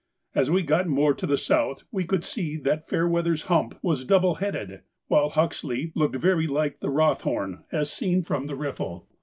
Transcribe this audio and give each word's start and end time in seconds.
As 0.33 0.49
we 0.49 0.63
got 0.63 0.87
more 0.87 1.13
to 1.13 1.27
the 1.27 1.37
south 1.37 1.83
we 1.91 2.05
could 2.05 2.23
see 2.23 2.57
that 2.57 2.87
Fairweather's 2.87 3.43
'Hump' 3.43 3.77
was 3.83 4.03
double 4.03 4.33
headed, 4.41 4.81
while 5.09 5.29
'Huxley' 5.29 5.91
looked 5.93 6.15
very 6.15 6.47
like 6.47 6.79
the 6.79 6.89
Rothhorn 6.89 7.65
as 7.71 7.91
seen 7.93 8.23
from 8.23 8.47
the 8.47 8.55
Riffel. 8.55 9.05